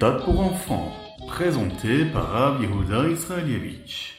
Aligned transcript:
Pour 0.00 0.40
enfants, 0.40 0.94
présenté 1.28 2.06
par 2.10 2.32
Rav 2.32 2.56
Israelievich. 2.62 4.14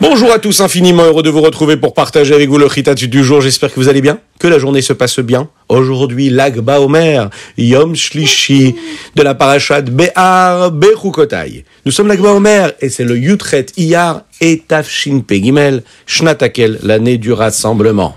Bonjour 0.00 0.30
à 0.32 0.38
tous, 0.38 0.60
infiniment 0.60 1.02
heureux 1.02 1.24
de 1.24 1.28
vous 1.28 1.40
retrouver 1.40 1.76
pour 1.76 1.92
partager 1.92 2.34
avec 2.34 2.48
vous 2.48 2.58
le 2.58 2.66
Ritat 2.66 2.94
du 2.94 3.24
jour. 3.24 3.40
J'espère 3.40 3.74
que 3.74 3.80
vous 3.80 3.88
allez 3.88 4.00
bien, 4.00 4.20
que 4.38 4.46
la 4.46 4.60
journée 4.60 4.80
se 4.80 4.92
passe 4.92 5.18
bien. 5.18 5.48
Aujourd'hui, 5.68 6.30
l'Agba 6.30 6.80
Omer, 6.80 7.30
Yom 7.58 7.96
Shlishi, 7.96 8.76
de 9.16 9.22
la 9.22 9.34
parashat 9.34 9.82
Be'ar 9.82 10.70
Bechukotai. 10.70 11.64
Nous 11.84 11.90
sommes 11.90 12.06
l'Agba 12.06 12.30
Omer 12.30 12.74
et 12.80 12.90
c'est 12.90 13.02
le 13.02 13.18
Yutret 13.18 13.66
Iyar 13.76 14.22
et 14.40 14.62
Tafshin 14.68 15.22
Pegimel, 15.26 15.82
Shnatakel, 16.06 16.78
l'année 16.84 17.18
du 17.18 17.32
rassemblement. 17.32 18.14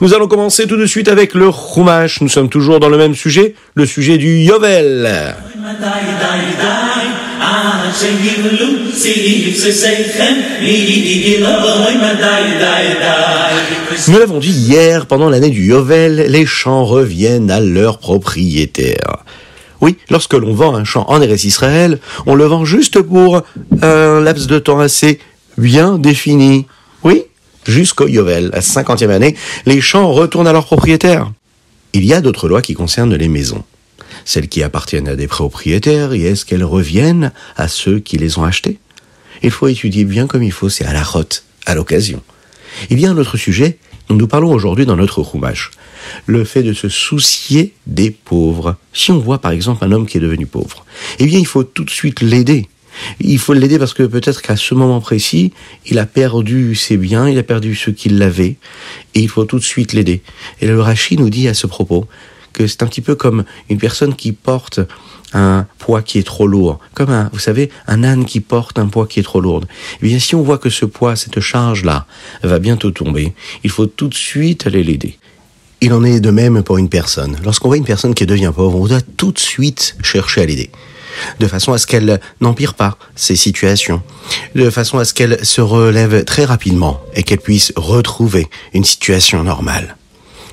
Nous 0.00 0.14
allons 0.14 0.28
commencer 0.28 0.66
tout 0.66 0.76
de 0.76 0.86
suite 0.86 1.08
avec 1.08 1.34
le 1.34 1.50
Chumash. 1.50 2.20
Nous 2.20 2.28
sommes 2.28 2.48
toujours 2.48 2.80
dans 2.80 2.88
le 2.88 2.98
même 2.98 3.14
sujet, 3.14 3.54
le 3.74 3.86
sujet 3.86 4.18
du 4.18 4.38
Yovel. 4.38 5.34
Nous 14.08 14.18
l'avons 14.18 14.38
dit 14.38 14.50
hier, 14.50 15.06
pendant 15.06 15.28
l'année 15.30 15.50
du 15.50 15.66
Yovel, 15.66 16.26
les 16.28 16.46
champs 16.46 16.84
reviennent 16.84 17.50
à 17.50 17.60
leur 17.60 17.98
propriétaire. 17.98 19.24
Oui, 19.80 19.96
lorsque 20.10 20.34
l'on 20.34 20.54
vend 20.54 20.74
un 20.74 20.84
champ 20.84 21.04
en 21.08 21.20
Eretz 21.20 21.44
Israël, 21.44 21.98
on 22.26 22.34
le 22.34 22.44
vend 22.44 22.64
juste 22.64 23.00
pour 23.00 23.42
un 23.82 24.20
laps 24.20 24.46
de 24.46 24.58
temps 24.58 24.80
assez 24.80 25.18
bien 25.58 25.98
défini. 25.98 26.66
Oui, 27.02 27.24
jusqu'au 27.66 28.06
Yovel, 28.06 28.50
la 28.52 28.60
cinquantième 28.60 29.10
année, 29.10 29.36
les 29.64 29.80
champs 29.80 30.12
retournent 30.12 30.48
à 30.48 30.52
leur 30.52 30.66
propriétaire. 30.66 31.32
Il 31.92 32.04
y 32.04 32.12
a 32.12 32.20
d'autres 32.20 32.48
lois 32.48 32.62
qui 32.62 32.74
concernent 32.74 33.14
les 33.14 33.28
maisons. 33.28 33.64
Celles 34.24 34.48
qui 34.48 34.62
appartiennent 34.62 35.08
à 35.08 35.16
des 35.16 35.28
propriétaires, 35.28 36.12
et 36.12 36.22
est-ce 36.22 36.44
qu'elles 36.44 36.64
reviennent 36.64 37.32
à 37.56 37.68
ceux 37.68 38.00
qui 38.00 38.18
les 38.18 38.38
ont 38.38 38.44
achetées? 38.44 38.78
Il 39.42 39.50
faut 39.50 39.68
étudier 39.68 40.04
bien 40.04 40.26
comme 40.26 40.42
il 40.42 40.52
faut, 40.52 40.68
c'est 40.68 40.84
à 40.84 40.92
la 40.92 41.02
rote, 41.02 41.44
à 41.66 41.74
l'occasion. 41.74 42.22
Il 42.90 43.00
y 43.00 43.06
a 43.06 43.10
un 43.10 43.18
autre 43.18 43.36
sujet 43.36 43.78
dont 44.08 44.14
nous 44.14 44.26
parlons 44.26 44.52
aujourd'hui 44.52 44.86
dans 44.86 44.96
notre 44.96 45.20
roumage. 45.20 45.70
Le 46.26 46.44
fait 46.44 46.62
de 46.62 46.72
se 46.72 46.88
soucier 46.88 47.74
des 47.86 48.10
pauvres. 48.10 48.76
Si 48.92 49.10
on 49.10 49.18
voit 49.18 49.40
par 49.40 49.50
exemple 49.50 49.84
un 49.84 49.92
homme 49.92 50.06
qui 50.06 50.18
est 50.18 50.20
devenu 50.20 50.46
pauvre, 50.46 50.84
eh 51.18 51.26
bien 51.26 51.38
il 51.38 51.46
faut 51.46 51.64
tout 51.64 51.84
de 51.84 51.90
suite 51.90 52.20
l'aider. 52.20 52.68
Il 53.20 53.38
faut 53.38 53.52
l'aider 53.52 53.78
parce 53.78 53.94
que 53.94 54.02
peut-être 54.02 54.42
qu'à 54.42 54.56
ce 54.56 54.74
moment 54.74 55.00
précis, 55.00 55.52
il 55.86 55.98
a 55.98 56.06
perdu 56.06 56.74
ses 56.74 56.96
biens, 56.96 57.28
il 57.28 57.38
a 57.38 57.42
perdu 57.42 57.74
ce 57.74 57.90
qu'il 57.90 58.20
avait, 58.22 58.56
et 59.14 59.20
il 59.20 59.28
faut 59.28 59.44
tout 59.44 59.58
de 59.58 59.64
suite 59.64 59.92
l'aider. 59.92 60.22
Et 60.60 60.66
le 60.66 60.80
Rashi 60.80 61.16
nous 61.16 61.30
dit 61.30 61.48
à 61.48 61.54
ce 61.54 61.66
propos 61.66 62.06
que 62.52 62.66
c'est 62.66 62.82
un 62.82 62.86
petit 62.86 63.02
peu 63.02 63.14
comme 63.14 63.44
une 63.68 63.78
personne 63.78 64.14
qui 64.14 64.32
porte 64.32 64.80
un 65.34 65.66
poids 65.78 66.02
qui 66.02 66.18
est 66.18 66.22
trop 66.22 66.46
lourd, 66.46 66.78
comme 66.94 67.10
un, 67.10 67.28
vous 67.32 67.38
savez, 67.38 67.70
un 67.86 68.02
âne 68.02 68.24
qui 68.24 68.40
porte 68.40 68.78
un 68.78 68.86
poids 68.86 69.06
qui 69.06 69.20
est 69.20 69.24
trop 69.24 69.40
lourd. 69.40 69.62
Eh 70.00 70.06
bien, 70.06 70.18
si 70.18 70.34
on 70.34 70.42
voit 70.42 70.58
que 70.58 70.70
ce 70.70 70.86
poids, 70.86 71.16
cette 71.16 71.40
charge-là, 71.40 72.06
va 72.42 72.58
bientôt 72.58 72.90
tomber, 72.90 73.34
il 73.62 73.70
faut 73.70 73.86
tout 73.86 74.08
de 74.08 74.14
suite 74.14 74.66
aller 74.66 74.82
l'aider. 74.82 75.18
Il 75.82 75.92
en 75.92 76.02
est 76.04 76.20
de 76.20 76.30
même 76.30 76.62
pour 76.62 76.78
une 76.78 76.88
personne. 76.88 77.36
Lorsqu'on 77.44 77.68
voit 77.68 77.76
une 77.76 77.84
personne 77.84 78.14
qui 78.14 78.24
devient 78.24 78.52
pauvre, 78.54 78.80
on 78.80 78.86
doit 78.86 79.02
tout 79.18 79.32
de 79.32 79.38
suite 79.38 79.96
chercher 80.02 80.40
à 80.40 80.46
l'aider 80.46 80.70
de 81.40 81.46
façon 81.46 81.72
à 81.72 81.78
ce 81.78 81.86
qu'elle 81.86 82.20
n'empire 82.40 82.74
pas 82.74 82.96
ces 83.14 83.36
situations, 83.36 84.02
de 84.54 84.70
façon 84.70 84.98
à 84.98 85.04
ce 85.04 85.14
qu'elle 85.14 85.44
se 85.44 85.60
relève 85.60 86.24
très 86.24 86.44
rapidement 86.44 87.00
et 87.14 87.22
qu'elle 87.22 87.40
puisse 87.40 87.72
retrouver 87.76 88.48
une 88.72 88.84
situation 88.84 89.42
normale. 89.44 89.96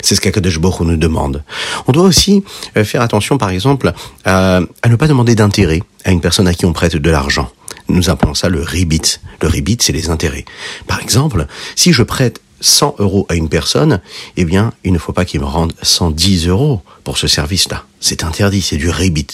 C'est 0.02 0.16
ce 0.16 0.22
qu'Akadosh 0.22 0.60
Baruch 0.60 0.82
nous 0.82 0.98
demande. 0.98 1.44
On 1.88 1.94
doit 1.94 2.04
aussi 2.04 2.44
euh, 2.76 2.84
faire 2.84 3.02
attention, 3.02 3.38
par 3.38 3.50
exemple, 3.52 3.94
à, 4.26 4.60
à 4.82 4.90
ne 4.90 4.96
pas 4.98 5.08
demander 5.08 5.34
d'intérêt 5.34 5.82
à 6.04 6.12
une 6.12 6.20
personne 6.20 6.48
à 6.48 6.54
qui 6.54 6.66
on 6.66 6.74
prête 6.74 6.98
de 6.98 7.10
l'argent. 7.10 7.50
Nous 7.88 8.10
appelons 8.10 8.34
ça 8.34 8.50
le 8.50 8.62
ribit. 8.62 9.20
Le 9.42 9.48
ribit, 9.48 9.78
c'est 9.80 9.94
les 9.94 10.10
intérêts. 10.10 10.44
Par 10.88 11.02
exemple, 11.02 11.48
si 11.78 11.94
je 11.94 12.04
prête 12.04 12.42
100 12.60 12.96
euros 13.00 13.26
à 13.30 13.36
une 13.36 13.50
personne, 13.50 14.02
eh 14.36 14.46
bien, 14.46 14.74
il 14.84 14.94
ne 14.94 14.98
faut 14.98 15.14
pas 15.14 15.26
qu'il 15.26 15.40
me 15.40 15.46
rende 15.46 15.74
110 15.82 16.48
euros 16.48 16.82
pour 17.04 17.18
ce 17.18 17.28
service-là. 17.28 17.84
C'est 18.00 18.24
interdit, 18.24 18.62
c'est 18.62 18.78
du 18.78 18.90
ribit 18.90 19.28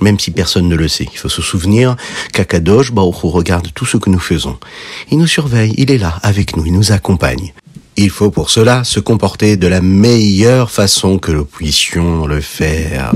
même 0.00 0.18
si 0.18 0.30
personne 0.30 0.68
ne 0.68 0.76
le 0.76 0.88
sait. 0.88 1.08
Il 1.12 1.18
faut 1.18 1.28
se 1.28 1.42
souvenir 1.42 1.96
qu'Akadosh 2.32 2.92
Baruch 2.92 3.16
regarde 3.22 3.68
tout 3.74 3.86
ce 3.86 3.96
que 3.96 4.10
nous 4.10 4.18
faisons. 4.18 4.58
Il 5.10 5.18
nous 5.18 5.26
surveille, 5.26 5.74
il 5.76 5.90
est 5.90 5.98
là 5.98 6.18
avec 6.22 6.56
nous, 6.56 6.66
il 6.66 6.72
nous 6.72 6.92
accompagne. 6.92 7.52
Il 7.96 8.10
faut 8.10 8.30
pour 8.30 8.50
cela 8.50 8.84
se 8.84 9.00
comporter 9.00 9.56
de 9.56 9.66
la 9.66 9.80
meilleure 9.80 10.70
façon 10.70 11.18
que 11.18 11.32
nous 11.32 11.44
puissions 11.44 12.26
le 12.26 12.40
faire. 12.40 13.12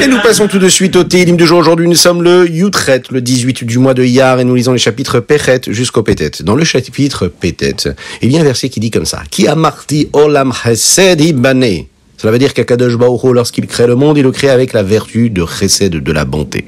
Et 0.00 0.06
nous 0.06 0.20
passons 0.20 0.46
tout 0.46 0.58
de 0.60 0.68
suite 0.68 0.94
au 0.94 1.02
Télim 1.02 1.36
du 1.36 1.44
jour. 1.44 1.58
Aujourd'hui, 1.58 1.88
nous 1.88 1.94
sommes 1.94 2.22
le 2.22 2.48
Yutret, 2.48 3.02
le 3.10 3.20
18 3.20 3.64
du 3.64 3.78
mois 3.78 3.94
de 3.94 4.04
Yar, 4.04 4.38
et 4.38 4.44
nous 4.44 4.54
lisons 4.54 4.72
les 4.72 4.78
chapitres 4.78 5.18
Péchet 5.18 5.62
jusqu'au 5.68 6.02
Pétet. 6.04 6.30
Dans 6.42 6.54
le 6.54 6.64
chapitre 6.64 7.26
Pétet, 7.26 7.74
il 8.22 8.30
y 8.30 8.36
a 8.36 8.40
un 8.40 8.44
verset 8.44 8.68
qui 8.68 8.78
dit 8.78 8.92
comme 8.92 9.06
ça. 9.06 9.22
Qui 9.30 9.48
a 9.48 9.56
marti 9.56 10.08
olam 10.12 10.52
chesed 10.52 11.20
ibane. 11.20 11.86
Cela 12.16 12.32
veut 12.32 12.38
dire 12.38 12.54
qu'Akadosh 12.54 12.96
Baruch 12.96 13.24
lorsqu'il 13.32 13.66
crée 13.66 13.86
le 13.86 13.96
monde, 13.96 14.18
il 14.18 14.22
le 14.22 14.30
crée 14.30 14.50
avec 14.50 14.72
la 14.72 14.84
vertu 14.84 15.30
de 15.30 15.44
chesed, 15.44 15.90
de 15.90 16.12
la 16.12 16.24
bonté. 16.24 16.66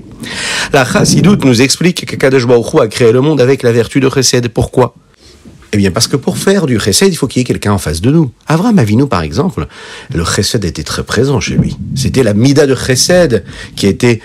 La 0.72 0.84
Chassidoute 0.84 1.44
nous 1.44 1.62
explique 1.62 2.06
qu'Akadosh 2.06 2.46
Baruch 2.46 2.74
a 2.80 2.88
créé 2.88 3.12
le 3.12 3.20
monde 3.20 3.40
avec 3.40 3.62
la 3.62 3.70
vertu 3.70 4.00
de 4.00 4.08
chesed. 4.08 4.48
Pourquoi? 4.48 4.94
Eh 5.72 5.76
bien, 5.76 5.90
parce 5.90 6.08
que 6.08 6.16
pour 6.16 6.36
faire 6.36 6.66
du 6.66 6.80
chesed, 6.80 7.12
il 7.12 7.16
faut 7.16 7.28
qu'il 7.28 7.40
y 7.40 7.42
ait 7.42 7.46
quelqu'un 7.46 7.72
en 7.72 7.78
face 7.78 8.00
de 8.00 8.10
nous. 8.10 8.32
Avram 8.48 8.78
Avinu, 8.78 9.06
par 9.06 9.22
exemple, 9.22 9.66
le 10.12 10.24
chesed 10.24 10.64
était 10.64 10.82
très 10.82 11.04
présent 11.04 11.38
chez 11.38 11.54
lui. 11.54 11.76
C'était 11.94 12.24
la 12.24 12.34
mida 12.34 12.66
de 12.66 12.74
chesed 12.74 13.44
qui 13.76 13.86
était 13.86 14.20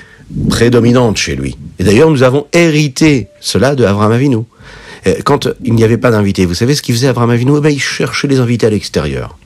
prédominante 0.50 1.17
chez 1.17 1.35
lui. 1.35 1.55
Et 1.78 1.84
d'ailleurs, 1.84 2.09
nous 2.09 2.23
avons 2.23 2.47
hérité 2.51 3.28
cela 3.39 3.75
de 3.75 3.85
Avram 3.85 4.11
Avinu. 4.11 4.39
Quand 5.23 5.47
il 5.63 5.75
n'y 5.75 5.84
avait 5.84 6.00
pas 6.00 6.09
d'invités, 6.09 6.47
vous 6.47 6.55
savez 6.55 6.73
ce 6.73 6.81
qu'il 6.81 6.95
faisait 6.95 7.07
Avram 7.07 7.29
Avinu? 7.29 7.51
Eh 7.57 7.61
bien, 7.61 7.69
Il 7.69 7.79
cherchait 7.79 8.28
les 8.28 8.39
invités 8.39 8.66
à 8.66 8.72
l'extérieur. 8.72 9.38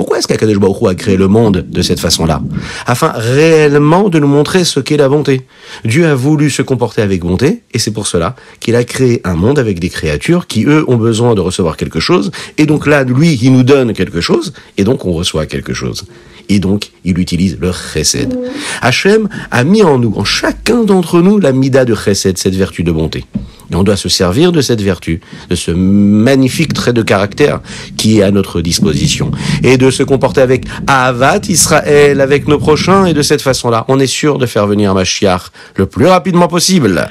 Pourquoi 0.00 0.16
est-ce 0.16 0.26
qu'Akadosh 0.26 0.56
Baruch 0.56 0.82
a 0.88 0.94
créé 0.94 1.18
le 1.18 1.28
monde 1.28 1.66
de 1.68 1.82
cette 1.82 2.00
façon-là 2.00 2.40
Afin 2.86 3.12
réellement 3.14 4.08
de 4.08 4.18
nous 4.18 4.28
montrer 4.28 4.64
ce 4.64 4.80
qu'est 4.80 4.96
la 4.96 5.10
bonté. 5.10 5.42
Dieu 5.84 6.06
a 6.06 6.14
voulu 6.14 6.48
se 6.48 6.62
comporter 6.62 7.02
avec 7.02 7.20
bonté, 7.20 7.60
et 7.74 7.78
c'est 7.78 7.90
pour 7.90 8.06
cela 8.06 8.34
qu'il 8.60 8.76
a 8.76 8.84
créé 8.84 9.20
un 9.24 9.34
monde 9.34 9.58
avec 9.58 9.78
des 9.78 9.90
créatures 9.90 10.46
qui, 10.46 10.64
eux, 10.64 10.86
ont 10.88 10.96
besoin 10.96 11.34
de 11.34 11.42
recevoir 11.42 11.76
quelque 11.76 12.00
chose, 12.00 12.30
et 12.56 12.64
donc 12.64 12.86
là, 12.86 13.04
lui, 13.04 13.38
il 13.42 13.52
nous 13.52 13.62
donne 13.62 13.92
quelque 13.92 14.22
chose, 14.22 14.54
et 14.78 14.84
donc 14.84 15.04
on 15.04 15.12
reçoit 15.12 15.44
quelque 15.44 15.74
chose. 15.74 16.06
Et 16.50 16.58
donc, 16.58 16.90
il 17.04 17.18
utilise 17.20 17.56
le 17.60 17.70
chesed. 17.72 18.36
Hachem 18.82 19.28
a 19.52 19.62
mis 19.62 19.84
en 19.84 19.98
nous, 20.00 20.12
en 20.16 20.24
chacun 20.24 20.82
d'entre 20.82 21.20
nous, 21.20 21.38
la 21.38 21.52
mida 21.52 21.84
de 21.84 21.94
chesed, 21.94 22.36
cette 22.38 22.56
vertu 22.56 22.82
de 22.82 22.90
bonté. 22.90 23.24
Et 23.70 23.76
on 23.76 23.84
doit 23.84 23.96
se 23.96 24.08
servir 24.08 24.50
de 24.50 24.60
cette 24.60 24.82
vertu, 24.82 25.20
de 25.48 25.54
ce 25.54 25.70
magnifique 25.70 26.74
trait 26.74 26.92
de 26.92 27.02
caractère 27.02 27.60
qui 27.96 28.18
est 28.18 28.22
à 28.24 28.32
notre 28.32 28.60
disposition. 28.62 29.30
Et 29.62 29.78
de 29.78 29.92
se 29.92 30.02
comporter 30.02 30.40
avec 30.40 30.64
Avat 30.88 31.42
Israël, 31.48 32.20
avec 32.20 32.48
nos 32.48 32.58
prochains, 32.58 33.06
et 33.06 33.14
de 33.14 33.22
cette 33.22 33.42
façon-là, 33.42 33.84
on 33.86 34.00
est 34.00 34.08
sûr 34.08 34.38
de 34.38 34.46
faire 34.46 34.66
venir 34.66 34.92
Mashiach 34.92 35.52
le 35.76 35.86
plus 35.86 36.06
rapidement 36.06 36.48
possible. 36.48 37.08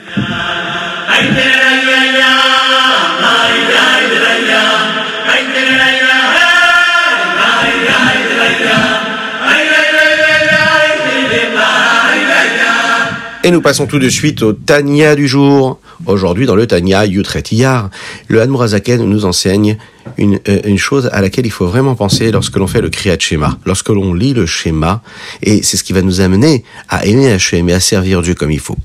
Et 13.50 13.52
nous 13.52 13.62
passons 13.62 13.88
tout 13.88 13.98
de 13.98 14.10
suite 14.10 14.44
au 14.44 14.54
Tania 14.54 15.16
du 15.16 15.28
jour. 15.28 15.80
Aujourd'hui, 16.06 16.46
dans 16.46 16.54
le 16.54 16.68
Tania 16.68 17.08
Yutret 17.08 17.42
Iyar, 17.50 17.90
le 18.28 18.42
Hanmurazaken 18.42 19.04
nous 19.04 19.26
enseigne 19.26 19.80
une, 20.20 20.40
euh, 20.48 20.60
une, 20.66 20.78
chose 20.78 21.10
à 21.12 21.20
laquelle 21.20 21.48
il 21.48 21.52
faut 21.52 21.66
vraiment 21.66 21.96
penser 21.96 22.32
lorsque 22.32 22.58
l'on 22.58 22.68
fait 22.68 22.80
le 22.80 22.92
Kriyat 22.92 23.18
Shema, 23.18 23.58
lorsque 23.66 23.90
l'on 23.90 24.14
lit 24.14 24.36
le 24.36 24.46
schéma, 24.46 25.02
et 25.42 25.64
c'est 25.64 25.78
ce 25.78 25.84
qui 25.84 25.94
va 25.94 26.04
nous 26.04 26.22
amener 26.22 26.64
à 26.90 27.08
aimer 27.08 27.32
Hachem 27.32 27.68
et 27.70 27.74
à 27.74 27.80
servir 27.80 28.22
Dieu 28.22 28.36
comme 28.36 28.52
il 28.52 28.60
faut. 28.60 28.78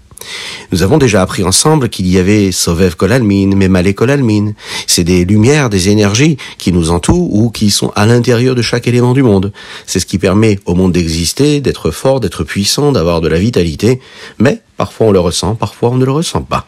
Nous 0.72 0.82
avons 0.82 0.98
déjà 0.98 1.22
appris 1.22 1.44
ensemble 1.44 1.88
qu'il 1.88 2.06
y 2.06 2.18
avait 2.18 2.52
Sovev 2.52 2.96
Kolalmin, 2.96 3.54
Memale 3.56 3.94
Kolalmin. 3.94 4.52
C'est 4.86 5.04
des 5.04 5.24
lumières, 5.24 5.70
des 5.70 5.88
énergies 5.88 6.36
qui 6.58 6.72
nous 6.72 6.90
entourent 6.90 7.34
ou 7.34 7.50
qui 7.50 7.70
sont 7.70 7.92
à 7.96 8.06
l'intérieur 8.06 8.54
de 8.54 8.62
chaque 8.62 8.86
élément 8.86 9.12
du 9.12 9.22
monde. 9.22 9.52
C'est 9.86 10.00
ce 10.00 10.06
qui 10.06 10.18
permet 10.18 10.58
au 10.66 10.74
monde 10.74 10.92
d'exister, 10.92 11.60
d'être 11.60 11.90
fort, 11.90 12.20
d'être 12.20 12.44
puissant, 12.44 12.92
d'avoir 12.92 13.20
de 13.20 13.28
la 13.28 13.38
vitalité. 13.38 14.00
Mais 14.38 14.60
parfois 14.76 15.08
on 15.08 15.12
le 15.12 15.20
ressent, 15.20 15.54
parfois 15.54 15.90
on 15.90 15.96
ne 15.96 16.04
le 16.04 16.12
ressent 16.12 16.42
pas. 16.42 16.66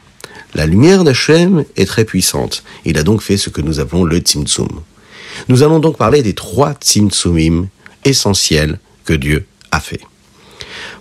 La 0.54 0.66
lumière 0.66 1.04
d'Hachem 1.04 1.64
est 1.76 1.86
très 1.86 2.04
puissante. 2.04 2.62
Il 2.84 2.98
a 2.98 3.02
donc 3.02 3.20
fait 3.20 3.36
ce 3.36 3.50
que 3.50 3.60
nous 3.60 3.80
appelons 3.80 4.04
le 4.04 4.18
Tzimtzum. 4.18 4.68
Nous 5.48 5.62
allons 5.62 5.80
donc 5.80 5.96
parler 5.98 6.22
des 6.22 6.34
trois 6.34 6.72
Tzimtzumim 6.74 7.68
essentiels 8.04 8.78
que 9.04 9.12
Dieu 9.12 9.46
a 9.70 9.80
fait. 9.80 10.00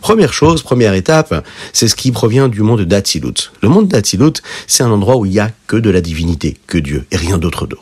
Première 0.02 0.34
chose, 0.34 0.62
première 0.62 0.94
étape, 0.94 1.46
c'est 1.74 1.88
ce 1.88 1.96
qui 1.96 2.12
provient 2.12 2.48
du 2.48 2.62
monde 2.62 2.82
d'Atsilut. 2.82 3.52
Le 3.62 3.70
monde 3.70 3.88
d'Atsilut, 3.88 4.42
c'est 4.68 4.84
un 4.84 4.92
endroit 4.92 5.18
où 5.18 5.26
il 5.26 5.32
n'y 5.32 5.40
a 5.40 5.52
que 5.68 5.78
de 5.78 5.90
la 5.90 6.02
divinité, 6.02 6.58
que 6.68 6.78
Dieu, 6.78 7.06
et 7.12 7.18
rien 7.18 7.38
d'autre 7.38 7.68
d'eau. 7.68 7.80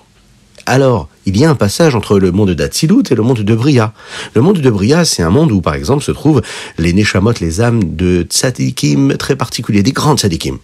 Alors, 0.66 1.10
il 1.26 1.38
y 1.38 1.44
a 1.44 1.50
un 1.50 1.56
passage 1.56 1.94
entre 1.94 2.20
le 2.20 2.32
monde 2.32 2.52
d'Atsilut 2.52 3.04
et 3.12 3.16
le 3.16 3.24
monde 3.24 3.40
de 3.40 3.56
Bria. 3.56 3.94
Le 4.34 4.42
monde 4.42 4.60
de 4.60 4.70
Bria, 4.70 5.04
c'est 5.04 5.22
un 5.22 5.30
monde 5.30 5.52
où, 5.52 5.60
par 5.60 5.76
exemple, 5.76 6.04
se 6.04 6.12
trouvent 6.12 6.42
les 6.78 6.94
Neshamot, 6.94 7.34
les 7.42 7.60
âmes 7.60 7.96
de 7.96 8.24
tzadikim 8.24 9.18
très 9.18 9.36
particuliers, 9.36 9.84
des 9.84 9.92
grands 9.92 10.16
tzadikim. 10.16 10.60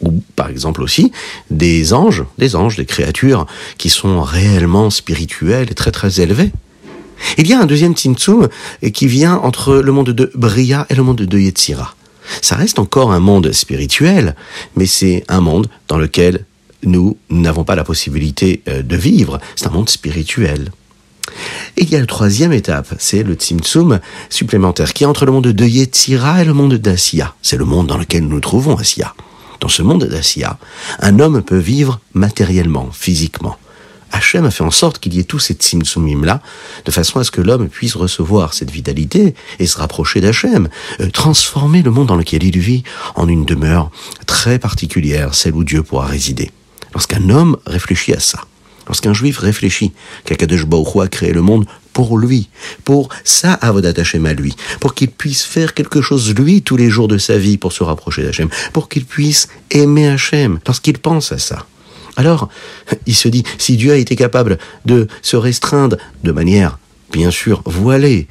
Ou, 0.00 0.22
par 0.34 0.48
exemple, 0.48 0.82
aussi, 0.82 1.12
des 1.50 1.92
anges, 1.92 2.24
des 2.36 2.56
anges, 2.56 2.76
des 2.76 2.84
créatures 2.84 3.46
qui 3.78 3.90
sont 3.90 4.22
réellement 4.22 4.90
spirituelles 4.90 5.68
et 5.70 5.74
très 5.74 5.92
très 5.92 6.20
élevées. 6.20 6.50
Il 7.38 7.46
y 7.46 7.52
a 7.52 7.60
un 7.60 7.66
deuxième 7.66 7.94
Tzimtzum 7.94 8.48
qui 8.92 9.06
vient 9.06 9.36
entre 9.36 9.76
le 9.76 9.92
monde 9.92 10.10
de 10.10 10.30
Bria 10.34 10.86
et 10.90 10.94
le 10.94 11.02
monde 11.02 11.22
de 11.22 11.38
Yetzira. 11.38 11.94
Ça 12.40 12.56
reste 12.56 12.78
encore 12.78 13.12
un 13.12 13.20
monde 13.20 13.52
spirituel, 13.52 14.34
mais 14.76 14.86
c'est 14.86 15.24
un 15.28 15.40
monde 15.40 15.68
dans 15.88 15.98
lequel 15.98 16.44
nous 16.82 17.16
n'avons 17.30 17.64
pas 17.64 17.74
la 17.74 17.84
possibilité 17.84 18.62
euh, 18.68 18.82
de 18.82 18.96
vivre. 18.96 19.40
C'est 19.56 19.66
un 19.66 19.70
monde 19.70 19.88
spirituel. 19.88 20.70
Et 21.76 21.82
il 21.82 21.90
y 21.90 21.96
a 21.96 22.00
la 22.00 22.06
troisième 22.06 22.52
étape, 22.52 22.94
c'est 22.98 23.22
le 23.22 23.34
Tzimtzum 23.34 24.00
supplémentaire, 24.28 24.92
qui 24.92 25.04
est 25.04 25.06
entre 25.06 25.24
le 25.24 25.32
monde 25.32 25.48
de 25.48 25.64
Yetzira 25.64 26.42
et 26.42 26.44
le 26.44 26.52
monde 26.52 26.74
d'Asiya. 26.74 27.34
C'est 27.42 27.56
le 27.56 27.64
monde 27.64 27.86
dans 27.86 27.98
lequel 27.98 28.24
nous 28.24 28.34
nous 28.34 28.40
trouvons, 28.40 28.76
Asiya. 28.76 29.14
Dans 29.60 29.68
ce 29.68 29.82
monde 29.82 30.04
d'Asiya, 30.04 30.58
un 31.00 31.18
homme 31.20 31.42
peut 31.42 31.58
vivre 31.58 32.00
matériellement, 32.12 32.88
physiquement. 32.92 33.56
Hachem 34.14 34.44
a 34.44 34.50
fait 34.50 34.62
en 34.62 34.70
sorte 34.70 35.00
qu'il 35.00 35.12
y 35.14 35.18
ait 35.18 35.24
tous 35.24 35.40
ces 35.40 35.54
tzimtzumim-là, 35.54 36.40
de 36.84 36.90
façon 36.92 37.18
à 37.18 37.24
ce 37.24 37.32
que 37.32 37.40
l'homme 37.40 37.68
puisse 37.68 37.96
recevoir 37.96 38.54
cette 38.54 38.70
vitalité 38.70 39.34
et 39.58 39.66
se 39.66 39.76
rapprocher 39.76 40.20
d'Hachem, 40.20 40.68
euh, 41.00 41.10
transformer 41.10 41.82
le 41.82 41.90
monde 41.90 42.06
dans 42.06 42.16
lequel 42.16 42.44
il 42.44 42.58
vit 42.58 42.84
en 43.16 43.28
une 43.28 43.44
demeure 43.44 43.90
très 44.26 44.60
particulière, 44.60 45.34
celle 45.34 45.54
où 45.54 45.64
Dieu 45.64 45.82
pourra 45.82 46.06
résider. 46.06 46.52
Lorsqu'un 46.92 47.28
homme 47.28 47.56
réfléchit 47.66 48.12
à 48.12 48.20
ça, 48.20 48.44
lorsqu'un 48.86 49.14
juif 49.14 49.38
réfléchit 49.38 49.92
qu'Akadosh 50.24 50.64
Baruch 50.64 50.96
a 51.02 51.08
créé 51.08 51.32
le 51.32 51.42
monde 51.42 51.66
pour 51.92 52.16
lui, 52.16 52.48
pour 52.84 53.08
sa 53.24 53.54
avodat 53.54 53.94
Hashem 53.96 54.26
à 54.26 54.32
lui, 54.32 54.54
pour 54.78 54.94
qu'il 54.94 55.10
puisse 55.10 55.42
faire 55.42 55.74
quelque 55.74 56.02
chose 56.02 56.32
lui 56.34 56.62
tous 56.62 56.76
les 56.76 56.88
jours 56.88 57.08
de 57.08 57.18
sa 57.18 57.36
vie 57.36 57.58
pour 57.58 57.72
se 57.72 57.82
rapprocher 57.82 58.22
d'Hachem, 58.22 58.48
pour 58.72 58.88
qu'il 58.88 59.06
puisse 59.06 59.48
aimer 59.72 60.08
Hachem, 60.08 60.60
lorsqu'il 60.66 60.98
pense 60.98 61.32
à 61.32 61.38
ça. 61.38 61.66
Alors, 62.16 62.48
il 63.06 63.14
se 63.14 63.28
dit, 63.28 63.44
si 63.58 63.76
Dieu 63.76 63.92
a 63.92 63.96
été 63.96 64.16
capable 64.16 64.58
de 64.84 65.08
se 65.22 65.36
restreindre 65.36 65.96
de 66.22 66.32
manière, 66.32 66.78
bien 67.12 67.30
sûr, 67.30 67.62
voilée, 67.64 68.28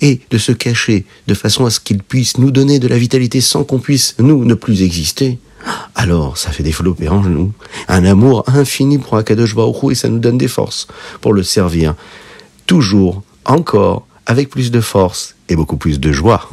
et 0.00 0.20
de 0.30 0.38
se 0.38 0.52
cacher 0.52 1.06
de 1.26 1.34
façon 1.34 1.66
à 1.66 1.70
ce 1.70 1.80
qu'il 1.80 2.02
puisse 2.02 2.36
nous 2.38 2.50
donner 2.50 2.78
de 2.78 2.88
la 2.88 2.98
vitalité 2.98 3.40
sans 3.40 3.64
qu'on 3.64 3.78
puisse, 3.78 4.16
nous, 4.18 4.44
ne 4.44 4.54
plus 4.54 4.82
exister, 4.82 5.38
alors 5.94 6.36
ça 6.36 6.50
fait 6.50 6.62
développer 6.62 7.08
en 7.08 7.20
nous 7.22 7.52
un 7.88 8.04
amour 8.04 8.44
infini 8.48 8.98
pour 8.98 9.16
Akadosh 9.16 9.54
Baruch 9.54 9.92
et 9.92 9.94
ça 9.94 10.08
nous 10.08 10.18
donne 10.18 10.38
des 10.38 10.48
forces 10.48 10.88
pour 11.20 11.32
le 11.32 11.42
servir. 11.42 11.94
Toujours, 12.66 13.22
encore, 13.44 14.06
avec 14.26 14.50
plus 14.50 14.70
de 14.70 14.80
force 14.80 15.34
et 15.48 15.56
beaucoup 15.56 15.76
plus 15.76 16.00
de 16.00 16.12
joie. 16.12 16.50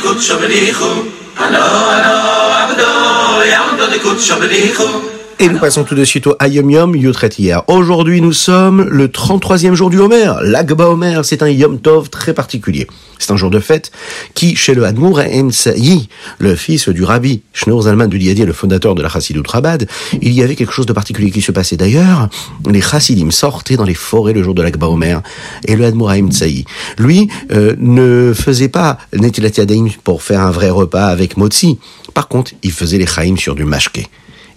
קודשו 0.00 0.38
בריחו, 0.38 0.90
הלא 1.36 1.90
הלא 1.90 2.58
עבדו, 2.62 3.42
יעמדו 3.44 3.84
לקודשו 3.86 4.36
בריחו. 4.36 5.13
Et 5.38 5.48
nous 5.48 5.58
passons 5.58 5.84
tout 5.84 5.94
de 5.94 6.04
suite 6.04 6.26
au 6.26 6.36
Ayom 6.38 6.70
Yom 6.70 6.96
Yotret 6.96 7.30
hier. 7.38 7.62
Aujourd'hui, 7.68 8.20
nous 8.20 8.32
sommes 8.32 8.82
le 8.82 9.08
33e 9.08 9.74
jour 9.74 9.90
du 9.90 9.98
Homer. 9.98 10.32
L'Agba 10.42 10.88
Homer, 10.88 11.20
c'est 11.24 11.42
un 11.42 11.48
Yom 11.48 11.80
Tov 11.80 12.08
très 12.08 12.34
particulier. 12.34 12.86
C'est 13.18 13.32
un 13.32 13.36
jour 13.36 13.50
de 13.50 13.58
fête 13.58 13.90
qui, 14.34 14.54
chez 14.54 14.74
le 14.74 14.84
Hadmour 14.84 15.20
Emsaï, 15.20 16.08
le 16.38 16.54
fils 16.54 16.88
du 16.88 17.04
rabbi 17.04 17.42
Shneur 17.52 17.82
Zalman 17.82 18.08
de 18.08 18.16
Liadi, 18.16 18.44
le 18.44 18.52
fondateur 18.52 18.94
de 18.94 19.02
la 19.02 19.08
Chassidut 19.08 19.42
Rabad, 19.46 19.88
il 20.20 20.32
y 20.32 20.42
avait 20.42 20.56
quelque 20.56 20.72
chose 20.72 20.86
de 20.86 20.92
particulier 20.92 21.30
qui 21.30 21.42
se 21.42 21.52
passait 21.52 21.76
d'ailleurs. 21.76 22.28
Les 22.70 22.80
Chassidim 22.80 23.30
sortaient 23.30 23.76
dans 23.76 23.84
les 23.84 23.94
forêts 23.94 24.34
le 24.34 24.42
jour 24.42 24.54
de 24.54 24.62
l'Agba 24.62 24.88
Omer 24.88 25.22
et 25.66 25.74
le 25.74 25.84
Hadmour 25.84 26.10
Emsaï, 26.12 26.64
lui, 26.98 27.28
euh, 27.52 27.74
ne 27.78 28.32
faisait 28.34 28.68
pas 28.68 28.98
Netilat 29.12 29.50
Yadayim 29.56 29.88
pour 30.04 30.22
faire 30.22 30.40
un 30.40 30.50
vrai 30.50 30.70
repas 30.70 31.06
avec 31.06 31.36
Motzi. 31.36 31.78
Par 32.12 32.28
contre, 32.28 32.52
il 32.62 32.72
faisait 32.72 32.98
les 32.98 33.06
Chaim 33.06 33.36
sur 33.36 33.54
du 33.54 33.64
mashke. 33.64 34.08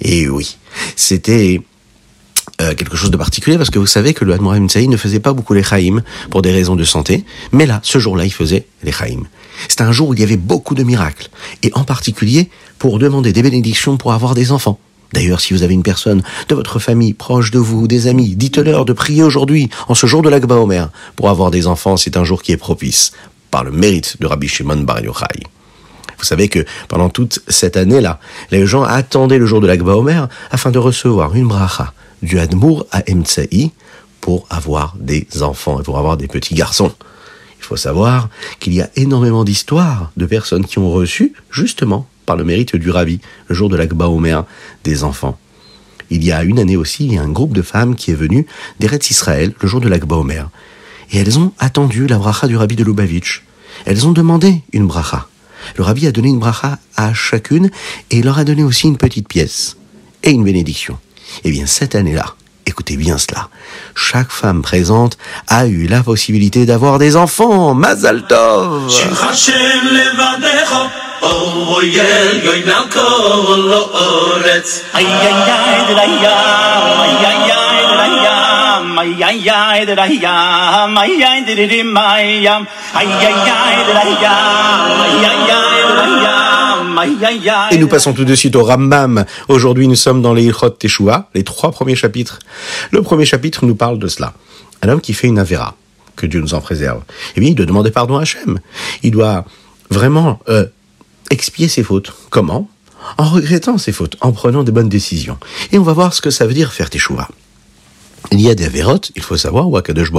Et 0.02 0.30
oui, 0.30 0.58
c'était 0.96 1.62
euh, 2.62 2.74
quelque 2.74 2.98
chose 2.98 3.12
de 3.12 3.18
particulier 3.18 3.58
parce 3.58 3.70
que 3.70 3.78
vous 3.78 3.86
savez 3.86 4.14
que 4.14 4.26
le 4.26 4.34
Hadmorim 4.34 4.68
Tsaï 4.68 4.88
ne 4.88 4.98
faisait 4.98 5.20
pas 5.20 5.34
beaucoup 5.34 5.54
les 5.54 5.64
Chaim 5.64 6.02
pour 6.30 6.42
des 6.42 6.52
raisons 6.52 6.76
de 6.76 6.84
santé, 6.84 7.24
mais 7.52 7.66
là, 7.66 7.80
ce 7.84 8.00
jour-là, 8.00 8.26
il 8.26 8.34
faisait 8.34 8.66
les 8.84 8.92
Chaim. 8.92 9.24
C'était 9.68 9.84
un 9.84 9.92
jour 9.92 10.10
où 10.10 10.14
il 10.14 10.20
y 10.20 10.24
avait 10.24 10.38
beaucoup 10.38 10.76
de 10.76 10.84
miracles, 10.84 11.30
et 11.64 11.72
en 11.76 11.84
particulier 11.84 12.50
pour 12.80 13.00
demander 13.00 13.34
des 13.34 13.44
bénédictions 13.44 13.98
pour 13.98 14.14
avoir 14.14 14.34
des 14.34 14.52
enfants. 14.52 14.80
D'ailleurs, 15.14 15.40
si 15.40 15.54
vous 15.54 15.64
avez 15.64 15.74
une 15.74 15.84
personne 15.84 16.22
de 16.50 16.56
votre 16.56 16.80
famille 16.80 17.14
proche 17.14 17.52
de 17.52 17.60
vous, 17.60 17.88
des 17.88 18.08
amis, 18.08 18.36
dites-leur 18.36 18.86
de 18.86 18.94
prier 18.94 19.24
aujourd'hui, 19.24 19.70
en 19.88 19.96
ce 19.96 20.06
jour 20.06 20.22
de 20.22 20.30
l'Akba 20.30 20.56
Omer, 20.56 20.90
pour 21.16 21.30
avoir 21.30 21.50
des 21.52 21.68
enfants. 21.68 21.96
C'est 21.96 22.18
un 22.18 22.24
jour 22.24 22.42
qui 22.42 22.52
est 22.52 22.58
propice, 22.58 23.14
par 23.52 23.64
le 23.64 23.72
mérite 23.72 24.18
de 24.20 24.28
Rabbi 24.28 24.48
Shimon 24.48 24.78
Bar 24.78 25.02
Yochai. 25.02 25.44
Vous 26.18 26.24
savez 26.24 26.48
que 26.48 26.66
pendant 26.88 27.10
toute 27.10 27.40
cette 27.48 27.78
année-là, 27.78 28.20
les 28.52 28.66
gens 28.66 28.84
attendaient 28.84 29.38
le 29.38 29.46
jour 29.46 29.62
de 29.62 29.68
l'Akba 29.68 29.96
Omer 29.96 30.28
afin 30.52 30.72
de 30.72 30.80
recevoir 30.80 31.36
une 31.36 31.48
bracha 31.48 31.94
du 32.22 32.40
Hadmour 32.40 32.88
à 32.92 33.04
Emtsaï 33.10 33.72
pour 34.20 34.48
avoir 34.50 34.96
des 35.00 35.28
enfants 35.42 35.80
et 35.80 35.84
pour 35.84 35.98
avoir 35.98 36.18
des 36.18 36.28
petits 36.28 36.56
garçons. 36.56 36.92
Il 37.60 37.64
faut 37.64 37.76
savoir 37.76 38.30
qu'il 38.60 38.74
y 38.74 38.82
a 38.82 38.90
énormément 38.96 39.44
d'histoires 39.44 40.12
de 40.18 40.26
personnes 40.26 40.66
qui 40.66 40.80
ont 40.80 40.92
reçu, 40.92 41.34
justement, 41.52 42.08
par 42.26 42.36
le 42.36 42.44
mérite 42.44 42.76
du 42.76 42.90
Rabbi, 42.90 43.20
le 43.48 43.56
jour 43.56 43.70
de 43.70 43.78
l'Akba 43.78 44.10
Omer, 44.10 44.46
des 44.84 45.04
enfants. 45.04 45.38
Il 46.10 46.24
y 46.24 46.32
a 46.32 46.44
une 46.44 46.60
année 46.60 46.78
aussi, 46.78 47.06
il 47.06 47.14
y 47.14 47.18
a 47.18 47.22
un 47.22 47.30
groupe 47.30 47.54
de 47.54 47.62
femmes 47.62 47.96
qui 47.96 48.12
est 48.12 48.16
venu 48.16 48.46
d'Eretz 48.80 49.10
Israël 49.10 49.54
le 49.60 49.68
jour 49.68 49.82
de 49.82 49.90
l'Akba 49.90 50.16
Omer. 50.16 50.50
Et 51.12 51.18
elles 51.18 51.40
ont 51.40 51.52
attendu 51.60 52.08
la 52.08 52.18
bracha 52.18 52.48
du 52.48 52.58
Rabbi 52.58 52.76
de 52.76 52.84
Lubavitch. 52.84 53.44
Elles 53.86 54.08
ont 54.08 54.12
demandé 54.12 54.62
une 54.74 54.88
bracha. 54.88 55.28
Le 55.76 55.84
rabbi 55.84 56.08
a 56.08 56.12
donné 56.12 56.30
une 56.30 56.40
bracha 56.40 56.80
à 56.96 57.14
chacune 57.14 57.70
et 58.12 58.18
il 58.18 58.26
leur 58.26 58.38
a 58.38 58.44
donné 58.44 58.64
aussi 58.64 58.88
une 58.88 58.98
petite 58.98 59.28
pièce 59.28 59.78
et 60.24 60.32
une 60.32 60.44
bénédiction. 60.44 60.98
Eh 61.44 61.52
bien, 61.52 61.66
cette 61.66 61.96
année-là, 61.96 62.36
écoutez 62.66 62.98
bien 62.98 63.18
cela, 63.18 63.50
chaque 63.96 64.32
femme 64.32 64.62
présente 64.62 65.18
a 65.48 65.68
eu 65.68 65.88
la 65.88 66.04
possibilité 66.04 66.66
d'avoir 66.66 67.00
des 67.00 67.16
enfants. 67.16 67.74
Mazal 67.74 68.26
Tov 68.28 68.90
et 87.72 87.78
nous 87.78 87.88
passons 87.88 88.14
tout 88.14 88.26
de 88.26 88.36
suite 88.36 88.56
au 88.56 88.64
Rambam. 88.64 89.26
Aujourd'hui, 89.48 89.88
nous 89.88 89.96
sommes 89.96 90.22
dans 90.22 90.34
les 90.34 90.46
Ilchot 90.46 90.72
Teshua, 90.72 91.30
les 91.36 91.44
trois 91.44 91.72
premiers 91.72 91.96
chapitres. 91.96 92.40
Le 92.92 93.02
premier 93.02 93.26
chapitre 93.26 93.66
nous 93.66 93.76
parle 93.76 94.00
de 94.00 94.08
cela. 94.08 94.34
Un 94.82 94.90
homme 94.90 95.02
qui 95.02 95.14
fait 95.14 95.28
une 95.28 95.40
avéra, 95.40 95.76
que 96.16 96.26
Dieu 96.26 96.40
nous 96.42 96.54
en 96.54 96.62
préserve. 96.62 97.02
Eh 97.36 97.40
bien, 97.40 97.50
il 97.50 97.56
doit 97.56 97.66
demander 97.66 97.92
pardon 97.92 98.18
à 98.18 98.22
Hachem. 98.22 98.60
Il 99.04 99.12
doit 99.12 99.46
vraiment 99.90 100.40
expier 101.30 101.68
ses 101.68 101.84
fautes. 101.84 102.14
Comment 102.30 102.70
En 103.18 103.26
regrettant 103.26 103.78
ses 103.78 103.92
fautes, 103.92 104.16
en 104.22 104.32
prenant 104.32 104.64
des 104.64 104.72
bonnes 104.72 104.90
décisions. 104.90 105.38
Et 105.72 105.78
on 105.78 105.84
va 105.84 105.94
voir 105.94 106.14
ce 106.14 106.22
que 106.22 106.30
ça 106.30 106.48
veut 106.48 106.54
dire 106.54 106.74
faire 106.74 106.90
Teshua. 106.90 107.28
Il 108.32 108.42
y 108.42 108.50
a 108.50 108.56
des 108.56 108.66
avérotes, 108.66 109.12
il 109.16 109.22
faut 109.22 109.38
savoir, 109.38 109.70
où 109.70 109.78
Akadosh 109.78 110.12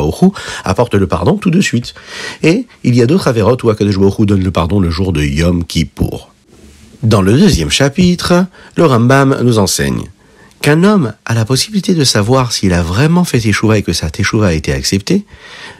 apporte 0.65 0.95
le 0.95 1.07
pardon 1.07 1.37
tout 1.37 1.51
de 1.51 1.61
suite. 1.61 1.95
Et 2.43 2.67
il 2.85 2.95
y 2.95 3.03
a 3.03 3.07
d'autres 3.07 3.29
avérotes 3.29 3.63
où 3.65 3.71
Akadosh 3.71 3.99
donne 4.21 4.43
le 4.43 4.51
pardon 4.51 4.81
le 4.81 4.91
jour 4.91 5.13
de 5.13 5.23
Yom 5.23 5.65
Kippour. 5.65 6.31
Dans 7.03 7.23
le 7.23 7.33
deuxième 7.33 7.71
chapitre, 7.71 8.47
le 8.77 8.85
Rambam 8.85 9.39
nous 9.43 9.59
enseigne 9.59 10.09
qu'un 10.61 10.83
homme 10.83 11.13
a 11.25 11.35
la 11.35 11.45
possibilité 11.45 11.95
de 11.95 12.03
savoir 12.05 12.53
s'il 12.53 12.73
a 12.73 12.83
vraiment 12.83 13.25
fait 13.25 13.39
teshuva 13.39 13.79
et 13.79 13.83
que 13.83 13.93
sa 13.93 14.11
teshuva 14.11 14.49
a 14.49 14.53
été 14.53 14.73
acceptée, 14.73 15.25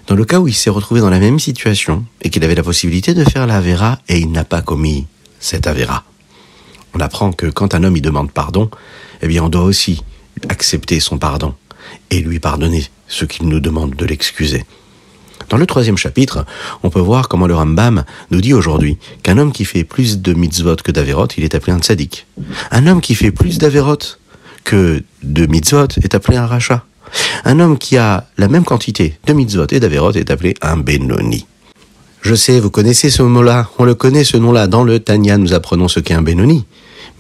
dans 0.07 0.15
le 0.15 0.25
cas 0.25 0.39
où 0.39 0.47
il 0.47 0.55
s'est 0.55 0.71
retrouvé 0.71 1.01
dans 1.01 1.11
la 1.11 1.19
même 1.19 1.39
situation 1.39 2.05
et 2.23 2.31
qu'il 2.31 2.45
avait 2.45 2.55
la 2.55 2.63
possibilité 2.63 3.15
de 3.15 3.25
faire 3.25 3.47
la 3.47 3.61
et 4.09 4.19
il 4.19 4.31
n'a 4.31 4.45
pas 4.45 4.63
commis 4.63 5.07
cette 5.41 5.67
avéra. 5.67 6.05
On 6.95 7.01
apprend 7.01 7.33
que 7.33 7.47
quand 7.47 7.75
un 7.75 7.85
homme 7.85 7.97
y 7.97 8.01
demande 8.01 8.31
pardon, 8.31 8.71
eh 9.21 9.27
bien 9.27 9.43
on 9.43 9.49
doit 9.49 9.65
aussi 9.65 10.03
accepter 10.49 11.01
son 11.01 11.19
pardon 11.19 11.55
et 12.11 12.21
lui 12.21 12.39
pardonner 12.41 12.85
ce 13.07 13.25
qu'il 13.25 13.49
nous 13.49 13.61
demande 13.61 13.95
de 13.95 14.05
l'excuser. 14.07 14.65
Dans 15.49 15.57
le 15.57 15.67
troisième 15.67 15.97
chapitre, 15.97 16.45
on 16.83 16.91
peut 16.91 17.01
voir 17.01 17.29
comment 17.29 17.47
le 17.47 17.55
Rambam 17.55 18.05
nous 18.31 18.41
dit 18.41 18.53
aujourd'hui 18.53 18.99
qu'un 19.23 19.39
homme 19.39 19.53
qui 19.53 19.65
fait 19.65 19.85
plus 19.85 20.19
de 20.19 20.35
mitzvot 20.35 20.77
que 20.77 20.93
d'averot, 20.93 21.29
il 21.39 21.45
est 21.45 21.55
appelé 21.55 21.73
un 21.73 21.79
tzaddik. 21.79 22.27
Un 22.71 22.87
homme 22.87 23.01
qui 23.01 23.15
fait 23.15 23.31
plus 23.31 23.59
d'averot 23.59 23.99
que 24.65 25.03
de 25.23 25.47
mitzvot 25.47 25.89
est 26.03 26.15
appelé 26.15 26.37
un 26.37 26.47
rachat. 26.47 26.85
Un 27.45 27.61
homme 27.61 27.79
qui 27.79 27.97
a 27.97 28.27
la 28.37 28.49
même 28.49 28.65
quantité 28.65 29.19
de 29.27 29.33
mitzvot 29.33 29.67
et 29.71 29.81
d'averot 29.81 30.13
est 30.13 30.31
appelé 30.31 30.55
un 30.61 30.77
Benoni. 30.77 31.47
Je 32.21 32.35
sais, 32.35 32.61
vous 32.61 32.71
connaissez 32.71 33.09
ce 33.09 33.23
mot-là, 33.23 33.69
on 33.79 33.85
le 33.85 33.95
connaît 33.95 34.25
ce 34.25 34.37
nom-là. 34.37 34.67
Dans 34.67 34.85
le 34.85 34.99
Tanya, 34.99 35.39
nous 35.39 35.55
apprenons 35.55 35.89
ce 35.89 36.01
qu'est 36.01 36.15
un 36.15 36.23
Benoni. 36.23 36.67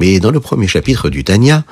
Mais 0.00 0.20
dans 0.20 0.30
le 0.30 0.40
premier 0.40 0.66
chapitre 0.66 1.10
du 1.10 1.24
Tanya, 1.24 1.64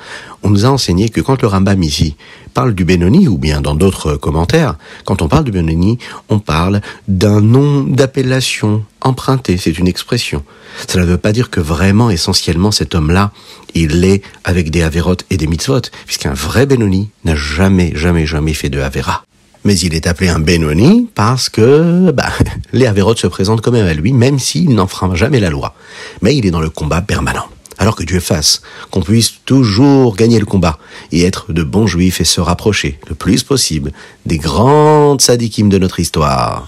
on 0.43 0.49
nous 0.49 0.65
a 0.65 0.69
enseigné 0.69 1.09
que 1.09 1.21
quand 1.21 1.41
le 1.41 1.47
Rambam 1.47 1.81
ici 1.83 2.15
parle 2.53 2.73
du 2.73 2.85
Benoni, 2.85 3.27
ou 3.27 3.37
bien 3.37 3.61
dans 3.61 3.75
d'autres 3.75 4.15
commentaires, 4.15 4.75
quand 5.05 5.21
on 5.21 5.27
parle 5.27 5.43
du 5.43 5.51
Benoni, 5.51 5.99
on 6.29 6.39
parle 6.39 6.81
d'un 7.07 7.41
nom 7.41 7.83
d'appellation 7.83 8.83
emprunté, 9.01 9.57
c'est 9.57 9.77
une 9.77 9.87
expression. 9.87 10.43
Cela 10.87 11.05
ne 11.05 11.11
veut 11.11 11.17
pas 11.17 11.31
dire 11.31 11.49
que 11.49 11.59
vraiment, 11.59 12.09
essentiellement, 12.09 12.71
cet 12.71 12.95
homme-là, 12.95 13.31
il 13.73 14.03
est 14.03 14.23
avec 14.43 14.71
des 14.71 14.81
Averot 14.81 15.17
et 15.29 15.37
des 15.37 15.47
Mitzvot, 15.47 15.81
puisqu'un 16.05 16.33
vrai 16.33 16.65
Benoni 16.65 17.09
n'a 17.25 17.35
jamais, 17.35 17.91
jamais, 17.95 18.25
jamais 18.25 18.53
fait 18.53 18.69
de 18.69 18.79
Avera. 18.79 19.23
Mais 19.63 19.77
il 19.79 19.93
est 19.93 20.07
appelé 20.07 20.29
un 20.29 20.39
Benoni 20.39 21.09
parce 21.13 21.49
que 21.49 22.11
bah, 22.11 22.29
les 22.73 22.85
Averot 22.85 23.15
se 23.15 23.27
présentent 23.27 23.61
quand 23.61 23.71
même 23.71 23.87
à 23.87 23.93
lui, 23.93 24.13
même 24.13 24.39
s'il 24.39 24.73
n'enfreint 24.73 25.13
jamais 25.13 25.39
la 25.39 25.49
loi. 25.49 25.75
Mais 26.21 26.35
il 26.35 26.45
est 26.45 26.51
dans 26.51 26.61
le 26.61 26.69
combat 26.69 27.01
permanent. 27.01 27.45
Alors 27.77 27.95
que 27.95 28.03
Dieu 28.03 28.19
fasse 28.19 28.61
qu'on 28.89 29.01
puisse 29.01 29.33
toujours 29.45 30.15
gagner 30.15 30.39
le 30.39 30.45
combat 30.45 30.79
et 31.11 31.23
être 31.25 31.53
de 31.53 31.63
bons 31.63 31.87
juifs 31.87 32.21
et 32.21 32.25
se 32.25 32.41
rapprocher 32.41 32.99
le 33.07 33.15
plus 33.15 33.43
possible 33.43 33.91
des 34.25 34.37
grandes 34.37 35.21
sadikim 35.21 35.69
de 35.69 35.77
notre 35.77 35.99
histoire. 35.99 36.65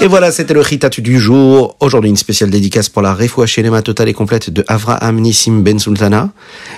Et 0.00 0.06
voilà, 0.08 0.32
c'était 0.32 0.54
le 0.54 0.60
Ritat 0.60 0.88
du 0.88 1.20
jour. 1.20 1.76
Aujourd'hui, 1.80 2.10
une 2.10 2.16
spéciale 2.16 2.50
dédicace 2.50 2.88
pour 2.88 3.02
la 3.02 3.14
Refoua 3.14 3.46
Shelema 3.46 3.82
totale 3.82 4.08
et 4.08 4.14
complète 4.14 4.50
de 4.50 4.64
Avraham 4.66 5.20
Nissim 5.20 5.62
Ben 5.62 5.78
Sultana. 5.78 6.30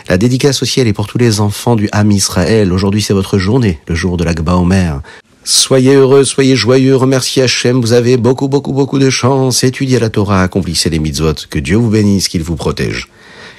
La 0.08 0.18
dédicace 0.18 0.62
aussi, 0.62 0.80
elle 0.80 0.88
est 0.88 0.92
pour 0.92 1.06
tous 1.06 1.18
les 1.18 1.40
enfants 1.40 1.74
du 1.74 1.88
Ham 1.92 2.10
Israël. 2.10 2.72
Aujourd'hui, 2.72 3.00
c'est 3.02 3.14
votre 3.14 3.38
journée, 3.38 3.80
le 3.88 3.94
jour 3.94 4.16
de 4.16 4.24
l'Agba 4.24 4.56
Omer. 4.56 5.00
Soyez 5.44 5.94
heureux, 5.94 6.24
soyez 6.24 6.56
joyeux, 6.56 6.96
remerciez 6.96 7.44
Hachem, 7.44 7.80
vous 7.80 7.94
avez 7.94 8.18
beaucoup, 8.18 8.48
beaucoup, 8.48 8.74
beaucoup 8.74 8.98
de 8.98 9.08
chance. 9.08 9.64
Étudiez 9.64 9.98
la 9.98 10.10
Torah, 10.10 10.42
accomplissez 10.42 10.90
les 10.90 10.98
mitzvot. 10.98 11.32
Que 11.48 11.58
Dieu 11.58 11.76
vous 11.76 11.88
bénisse, 11.88 12.28
qu'il 12.28 12.42
vous 12.42 12.56
protège. 12.56 13.08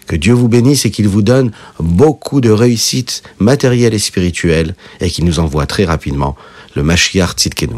Que 0.10 0.16
Dieu 0.16 0.34
vous 0.34 0.48
bénisse 0.48 0.88
et 0.88 0.92
qu'il 0.92 1.08
vous 1.08 1.22
donne 1.22 1.52
beaucoup 1.80 2.42
de 2.42 2.50
réussite 2.50 3.22
matérielle 3.38 3.94
et 3.94 4.00
spirituelle 4.00 4.74
et 5.02 5.10
qu'il 5.12 5.24
nous 5.24 5.38
envoie 5.38 5.68
très 5.68 5.86
rapidement 5.86 6.36
le 6.76 6.82
Mashiach 6.82 7.34
Tzidkenu. 7.36 7.76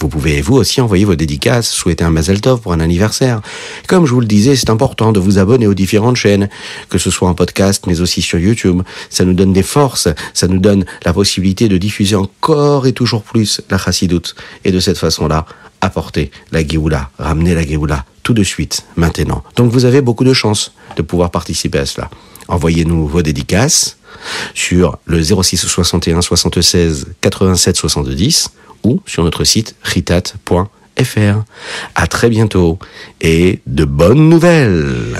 Vous 0.00 0.08
pouvez 0.08 0.40
vous 0.40 0.56
aussi 0.56 0.80
envoyer 0.80 1.04
vos 1.04 1.14
dédicaces, 1.14 1.68
souhaiter 1.68 2.04
un 2.04 2.10
Mazel 2.10 2.40
Tov 2.40 2.62
pour 2.62 2.72
un 2.72 2.80
anniversaire. 2.80 3.42
Comme 3.86 4.06
je 4.06 4.14
vous 4.14 4.20
le 4.20 4.26
disais, 4.26 4.56
c'est 4.56 4.70
important 4.70 5.12
de 5.12 5.20
vous 5.20 5.36
abonner 5.36 5.66
aux 5.66 5.74
différentes 5.74 6.16
chaînes, 6.16 6.48
que 6.88 6.96
ce 6.96 7.10
soit 7.10 7.28
en 7.28 7.34
podcast 7.34 7.84
mais 7.86 8.00
aussi 8.00 8.22
sur 8.22 8.38
YouTube. 8.38 8.80
Ça 9.10 9.26
nous 9.26 9.34
donne 9.34 9.52
des 9.52 9.62
forces, 9.62 10.08
ça 10.32 10.48
nous 10.48 10.58
donne 10.58 10.86
la 11.04 11.12
possibilité 11.12 11.68
de 11.68 11.76
diffuser 11.76 12.16
encore 12.16 12.86
et 12.86 12.94
toujours 12.94 13.22
plus 13.22 13.60
la 13.68 13.76
chassidoute. 13.76 14.36
Et 14.64 14.72
de 14.72 14.80
cette 14.80 14.96
façon-là, 14.96 15.44
apporter 15.82 16.30
la 16.50 16.66
Géoula, 16.66 17.10
ramener 17.18 17.54
la 17.54 17.66
Géoula 17.66 18.06
tout 18.22 18.32
de 18.32 18.42
suite, 18.42 18.84
maintenant. 18.96 19.44
Donc 19.56 19.70
vous 19.70 19.84
avez 19.84 20.00
beaucoup 20.00 20.24
de 20.24 20.32
chance 20.32 20.72
de 20.96 21.02
pouvoir 21.02 21.30
participer 21.30 21.78
à 21.78 21.84
cela. 21.84 22.08
Envoyez-nous 22.48 23.06
vos 23.06 23.20
dédicaces 23.20 23.98
sur 24.54 24.98
le 25.04 25.22
06 25.22 25.66
61 25.66 26.22
76 26.22 27.08
87 27.20 27.76
70 27.76 28.50
ou 28.84 29.00
sur 29.06 29.24
notre 29.24 29.44
site 29.44 29.74
ritat.fr. 29.82 31.38
À 31.94 32.06
très 32.06 32.28
bientôt 32.28 32.78
et 33.20 33.60
de 33.66 33.84
bonnes 33.84 34.28
nouvelles. 34.28 35.16